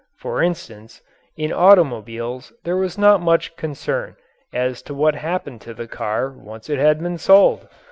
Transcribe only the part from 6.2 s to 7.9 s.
once it had been sold.